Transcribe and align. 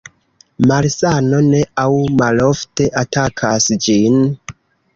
Malsano 0.71 1.41
ne 1.49 1.59
aŭ 1.85 1.93
malofte 2.23 2.89
atakas 3.05 3.71
ĝin. 3.87 4.21